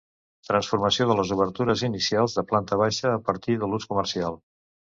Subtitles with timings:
[0.47, 4.43] Transformació de les obertures inicials de planta baixa a partir de l'ús comercial.